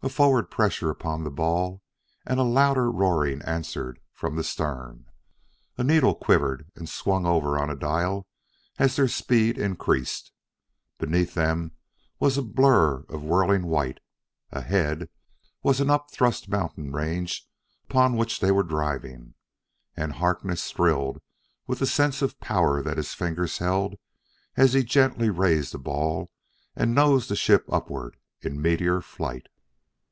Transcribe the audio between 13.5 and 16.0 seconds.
white; ahead was an